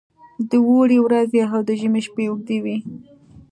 د 0.49 0.51
اوړي 0.67 0.97
ورځې 1.05 1.41
او 1.51 1.59
د 1.67 1.69
ژمي 1.79 2.01
شپې 2.07 2.25
اوږې 2.29 2.57
وي. 2.63 2.77